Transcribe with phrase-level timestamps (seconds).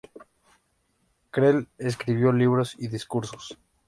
[1.29, 3.59] Creel escribió libros y discursos.